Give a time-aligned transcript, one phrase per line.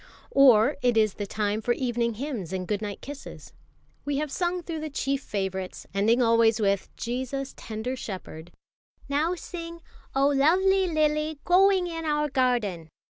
[0.31, 3.53] Or it is the time for evening hymns and good night kisses.
[4.03, 8.51] We have sung through the chief favourites, ending always with, "Jesus, tender Shepherd."
[9.07, 9.79] "Now sing,
[10.15, 12.89] 'Oh, luvvly lily g'oing in our garden!'"